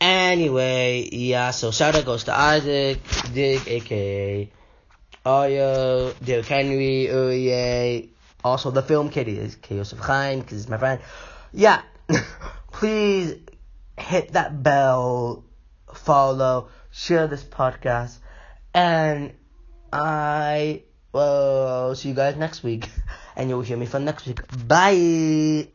Anyway, 0.00 1.08
yeah, 1.12 1.50
so 1.50 1.70
shout 1.70 1.94
out 1.94 2.04
goes 2.04 2.24
to 2.24 2.38
Isaac, 2.38 3.00
Dick, 3.32 3.66
aka 3.66 4.50
Ayo, 5.24 6.14
Derrick 6.24 6.46
Henry, 6.46 7.08
Uriye, 7.10 8.08
also 8.44 8.70
the 8.70 8.82
film 8.82 9.10
kid 9.10 9.26
is 9.28 9.56
Yosef 9.68 9.98
Chaim, 9.98 10.40
because 10.40 10.58
he's 10.58 10.68
my 10.68 10.78
friend. 10.78 11.00
Yeah, 11.52 11.82
please 12.72 13.36
hit 13.98 14.32
that 14.32 14.62
bell, 14.62 15.44
follow, 15.92 16.68
share 16.92 17.26
this 17.26 17.42
podcast, 17.42 18.18
and 18.74 19.32
I 19.92 20.82
will 21.12 21.94
see 21.94 22.10
you 22.10 22.14
guys 22.14 22.36
next 22.36 22.62
week. 22.62 22.88
And 23.38 23.50
you'll 23.50 23.60
hear 23.60 23.76
me 23.76 23.84
from 23.84 24.06
next 24.06 24.26
week. 24.26 24.40
Bye! 24.66 25.68